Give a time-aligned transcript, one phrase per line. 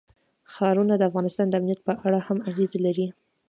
[0.53, 3.07] ښارونه د افغانستان د امنیت په اړه هم اغېز لري.